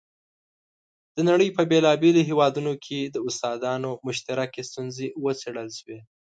د 1.15 1.17
نړۍ 1.29 1.49
په 1.57 1.61
بېلابېلو 1.71 2.21
هېوادونو 2.29 2.73
کې 2.85 2.99
د 3.03 3.15
استادانو 3.27 3.89
مشترکې 4.07 4.61
ستونزې 4.69 5.07
وڅېړل 5.23 5.69
شوې. 5.79 5.99